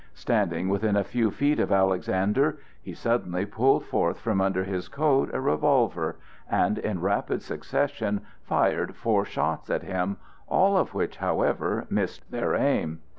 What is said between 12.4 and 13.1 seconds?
aim.